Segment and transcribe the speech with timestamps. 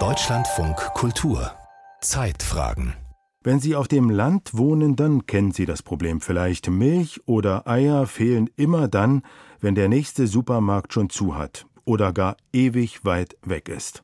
[0.00, 1.52] Deutschlandfunk Kultur
[2.00, 2.94] Zeitfragen
[3.44, 6.68] wenn Sie auf dem Land wohnen, dann kennen Sie das Problem vielleicht.
[6.68, 9.22] Milch oder Eier fehlen immer dann,
[9.60, 14.02] wenn der nächste Supermarkt schon zu hat oder gar ewig weit weg ist.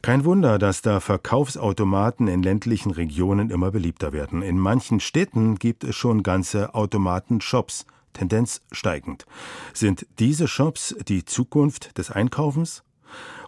[0.00, 4.42] Kein Wunder, dass da Verkaufsautomaten in ländlichen Regionen immer beliebter werden.
[4.42, 9.26] In manchen Städten gibt es schon ganze Automatenshops, Tendenz steigend.
[9.72, 12.83] Sind diese Shops die Zukunft des Einkaufens?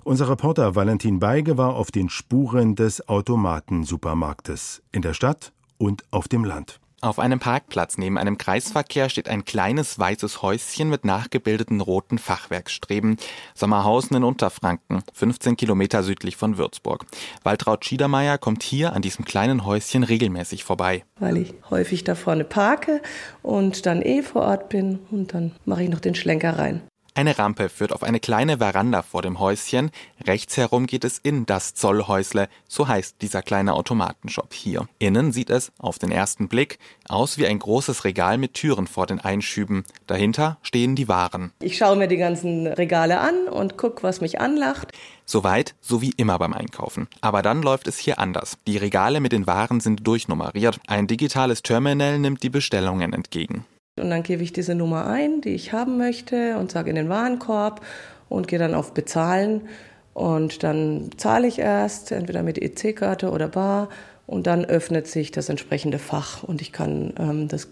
[0.04, 6.28] Unser Reporter Valentin Beige war auf den Spuren des Automatensupermarktes in der Stadt und auf
[6.28, 6.80] dem Land.
[7.02, 13.18] Auf einem Parkplatz neben einem Kreisverkehr steht ein kleines weißes Häuschen mit nachgebildeten roten Fachwerkstreben.
[13.54, 17.04] Sommerhausen in Unterfranken, 15 Kilometer südlich von Würzburg.
[17.42, 21.04] Waltraud Schiedermeier kommt hier an diesem kleinen Häuschen regelmäßig vorbei.
[21.20, 23.02] Weil ich häufig da vorne parke
[23.42, 26.82] und dann eh vor Ort bin und dann mache ich noch den Schlenker rein.
[27.16, 29.90] Eine Rampe führt auf eine kleine Veranda vor dem Häuschen.
[30.26, 34.86] Rechts herum geht es in das Zollhäusle, so heißt dieser kleine Automatenshop hier.
[34.98, 39.06] Innen sieht es, auf den ersten Blick, aus wie ein großes Regal mit Türen vor
[39.06, 39.84] den Einschüben.
[40.06, 41.52] Dahinter stehen die Waren.
[41.60, 44.92] Ich schaue mir die ganzen Regale an und gucke, was mich anlacht.
[45.24, 47.08] Soweit, so wie immer beim Einkaufen.
[47.22, 48.58] Aber dann läuft es hier anders.
[48.66, 50.80] Die Regale mit den Waren sind durchnummeriert.
[50.86, 53.64] Ein digitales Terminal nimmt die Bestellungen entgegen.
[53.98, 57.08] Und dann gebe ich diese Nummer ein, die ich haben möchte und sage in den
[57.08, 57.80] Warenkorb
[58.28, 59.68] und gehe dann auf Bezahlen.
[60.12, 63.88] Und dann zahle ich erst, entweder mit EC-Karte oder Bar.
[64.26, 67.68] Und dann öffnet sich das entsprechende Fach und ich kann ähm, das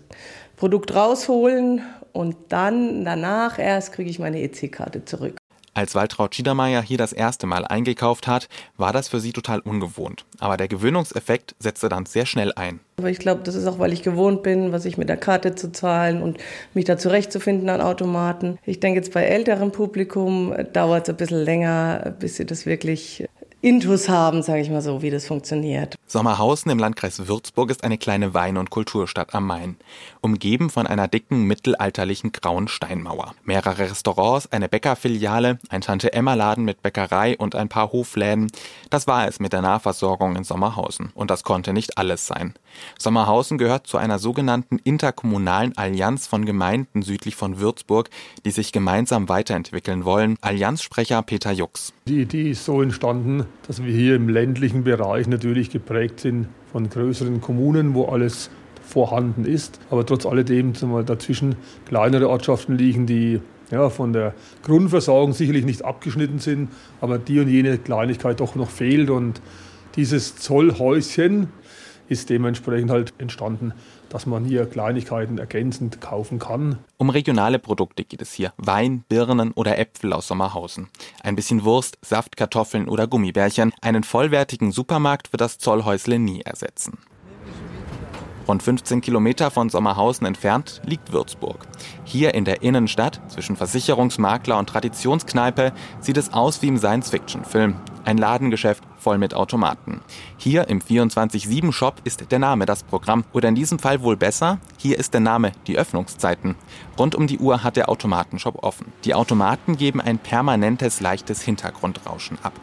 [0.56, 5.36] Produkt rausholen und dann danach erst kriege ich meine EC-Karte zurück.
[5.76, 10.24] Als Waltraud Schiedermeier hier das erste Mal eingekauft hat, war das für sie total ungewohnt.
[10.38, 12.78] Aber der Gewöhnungseffekt setzte dann sehr schnell ein.
[12.96, 15.56] Aber ich glaube, das ist auch, weil ich gewohnt bin, was ich mit der Karte
[15.56, 16.38] zu zahlen und
[16.74, 18.56] mich da zurechtzufinden an Automaten.
[18.64, 23.26] Ich denke jetzt bei älterem Publikum dauert es ein bisschen länger, bis sie das wirklich
[23.64, 25.96] Intus haben, sage ich mal so, wie das funktioniert.
[26.06, 29.76] Sommerhausen im Landkreis Würzburg ist eine kleine Wein- und Kulturstadt am Main,
[30.20, 33.34] umgeben von einer dicken mittelalterlichen grauen Steinmauer.
[33.42, 38.52] Mehrere Restaurants, eine Bäckerfiliale, ein Tante-Emma-Laden mit Bäckerei und ein paar Hofläden.
[38.90, 41.10] Das war es mit der Nahversorgung in Sommerhausen.
[41.14, 42.52] Und das konnte nicht alles sein.
[42.98, 48.10] Sommerhausen gehört zu einer sogenannten interkommunalen Allianz von Gemeinden südlich von Würzburg,
[48.44, 50.36] die sich gemeinsam weiterentwickeln wollen.
[50.42, 51.94] Allianzsprecher Peter Jux.
[52.06, 56.88] Die Idee ist so entstanden, dass wir hier im ländlichen Bereich natürlich geprägt sind von
[56.90, 58.50] größeren Kommunen, wo alles
[58.86, 60.74] vorhanden ist, aber trotz alledem
[61.06, 61.56] dazwischen
[61.86, 66.68] kleinere Ortschaften liegen, die ja, von der Grundversorgung sicherlich nicht abgeschnitten sind,
[67.00, 69.10] aber die und jene Kleinigkeit doch noch fehlt.
[69.10, 69.40] Und
[69.96, 71.48] dieses Zollhäuschen
[72.08, 73.72] ist dementsprechend halt entstanden,
[74.14, 76.78] dass man hier Kleinigkeiten ergänzend kaufen kann.
[76.98, 78.52] Um regionale Produkte geht es hier.
[78.58, 80.86] Wein, Birnen oder Äpfel aus Sommerhausen.
[81.24, 83.72] Ein bisschen Wurst, Saft, Kartoffeln oder Gummibärchen.
[83.80, 86.98] Einen vollwertigen Supermarkt wird das Zollhäusle nie ersetzen.
[88.46, 91.66] Rund 15 Kilometer von Sommerhausen entfernt liegt Würzburg.
[92.04, 97.80] Hier in der Innenstadt, zwischen Versicherungsmakler und Traditionskneipe, sieht es aus wie im Science-Fiction-Film.
[98.04, 100.00] Ein Ladengeschäft voll mit Automaten.
[100.38, 103.24] Hier im 24-7-Shop ist der Name das Programm.
[103.34, 106.54] Oder in diesem Fall wohl besser, hier ist der Name die Öffnungszeiten.
[106.98, 108.86] Rund um die Uhr hat der Automatenshop offen.
[109.04, 112.54] Die Automaten geben ein permanentes, leichtes Hintergrundrauschen ab.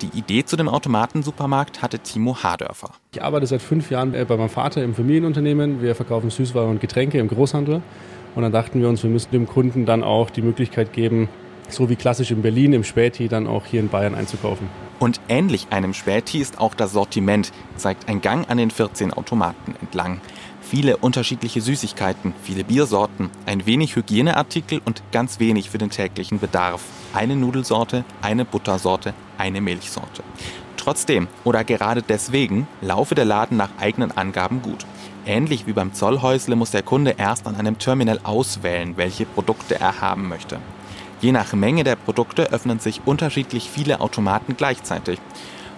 [0.00, 2.92] Die Idee zu dem Automatensupermarkt hatte Timo Hardörfer.
[3.12, 5.82] Ich arbeite seit fünf Jahren bei meinem Vater im Familienunternehmen.
[5.82, 7.82] Wir verkaufen Süßwaren und Getränke im Großhandel.
[8.36, 11.28] Und dann dachten wir uns, wir müssen dem Kunden dann auch die Möglichkeit geben,
[11.68, 14.68] so wie klassisch in Berlin im Späti dann auch hier in Bayern einzukaufen.
[15.00, 19.74] Und ähnlich einem Späti ist auch das Sortiment, zeigt ein Gang an den 14 Automaten
[19.80, 20.20] entlang.
[20.60, 26.82] Viele unterschiedliche Süßigkeiten, viele Biersorten, ein wenig Hygieneartikel und ganz wenig für den täglichen Bedarf.
[27.14, 30.22] Eine Nudelsorte, eine Buttersorte, eine Milchsorte.
[30.76, 34.84] Trotzdem oder gerade deswegen laufe der Laden nach eigenen Angaben gut.
[35.24, 40.02] Ähnlich wie beim Zollhäusle muss der Kunde erst an einem Terminal auswählen, welche Produkte er
[40.02, 40.58] haben möchte.
[41.20, 45.18] Je nach Menge der Produkte öffnen sich unterschiedlich viele Automaten gleichzeitig.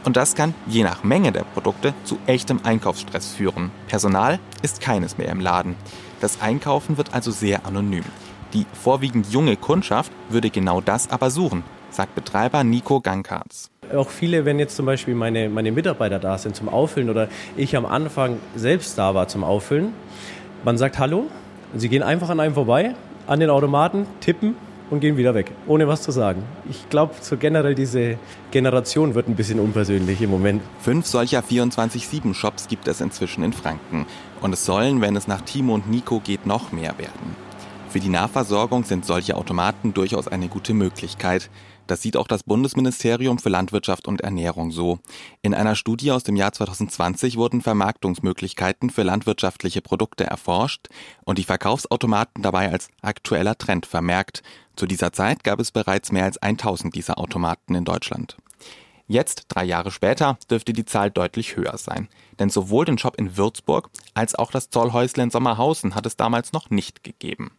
[0.05, 3.73] Und das kann, je nach Menge der Produkte, zu echtem Einkaufsstress führen.
[3.89, 5.75] Personal ist keines mehr im Laden.
[6.21, 8.05] Das Einkaufen wird also sehr anonym.
[8.53, 13.69] Die vorwiegend junge Kundschaft würde genau das aber suchen, sagt Betreiber Nico Gankarts.
[13.93, 17.77] Auch viele, wenn jetzt zum Beispiel meine, meine Mitarbeiter da sind zum Auffüllen oder ich
[17.77, 19.93] am Anfang selbst da war zum Auffüllen,
[20.65, 21.27] man sagt Hallo
[21.75, 22.95] sie gehen einfach an einem vorbei,
[23.27, 24.55] an den Automaten, tippen
[24.93, 26.45] und gehen wieder weg, ohne was zu sagen.
[26.69, 28.19] Ich glaube, so generell diese
[28.51, 30.63] Generation wird ein bisschen unpersönlich im Moment.
[30.81, 34.05] Fünf solcher 24-7-Shops gibt es inzwischen in Franken.
[34.43, 37.37] Und es sollen, wenn es nach Timo und Nico geht, noch mehr werden.
[37.89, 41.51] Für die Nahversorgung sind solche Automaten durchaus eine gute Möglichkeit.
[41.87, 44.99] Das sieht auch das Bundesministerium für Landwirtschaft und Ernährung so.
[45.43, 50.89] In einer Studie aus dem Jahr 2020 wurden Vermarktungsmöglichkeiten für landwirtschaftliche Produkte erforscht
[51.25, 54.43] und die Verkaufsautomaten dabei als aktueller Trend vermerkt.
[54.77, 58.37] Zu dieser Zeit gab es bereits mehr als 1000 dieser Automaten in Deutschland.
[59.07, 62.09] Jetzt, drei Jahre später, dürfte die Zahl deutlich höher sein.
[62.39, 66.53] Denn sowohl den Shop in Würzburg als auch das Zollhäusle in Sommerhausen hat es damals
[66.53, 67.51] noch nicht gegeben.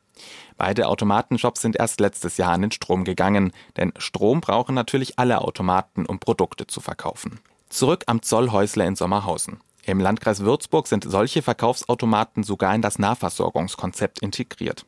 [0.58, 5.42] Beide Automatenshops sind erst letztes Jahr an den Strom gegangen, denn Strom brauchen natürlich alle
[5.42, 7.40] Automaten, um Produkte zu verkaufen.
[7.70, 9.60] Zurück am Zollhäusle in Sommerhausen.
[9.86, 14.86] Im Landkreis Würzburg sind solche Verkaufsautomaten sogar in das Nahversorgungskonzept integriert.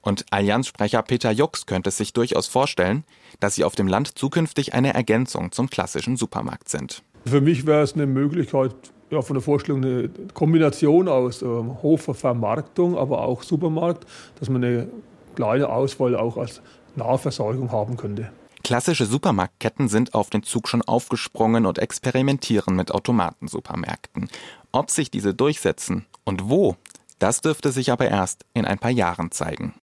[0.00, 3.04] Und Allianzsprecher Peter Jux könnte sich durchaus vorstellen,
[3.40, 7.02] dass sie auf dem Land zukünftig eine Ergänzung zum klassischen Supermarkt sind.
[7.26, 8.74] Für mich wäre es eine Möglichkeit,
[9.10, 14.06] ja, von der Vorstellung eine Kombination aus äh, Hochvermarktung, aber auch Supermarkt,
[14.38, 14.88] dass man eine
[15.34, 16.60] kleine Auswahl auch als
[16.96, 18.30] Nahversorgung haben könnte.
[18.64, 24.28] Klassische Supermarktketten sind auf den Zug schon aufgesprungen und experimentieren mit Automatensupermärkten.
[24.72, 26.76] Ob sich diese durchsetzen und wo,
[27.18, 29.74] das dürfte sich aber erst in ein paar Jahren zeigen.